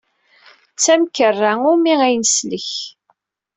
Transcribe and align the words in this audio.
D 0.73 0.77
tamkerra 0.83 1.51
imi 1.73 1.93
ay 2.05 2.15
neslek. 2.21 2.71